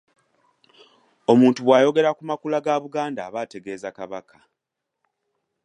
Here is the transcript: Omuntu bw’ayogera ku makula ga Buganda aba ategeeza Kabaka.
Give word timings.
Omuntu 1.31 1.59
bw’ayogera 1.65 2.09
ku 2.17 2.23
makula 2.29 2.57
ga 2.65 2.75
Buganda 2.83 3.21
aba 3.27 3.39
ategeeza 3.45 3.95
Kabaka. 3.97 4.37